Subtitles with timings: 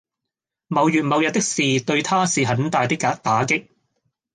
[0.65, 3.67] 某月某日的事對他是很大的打擊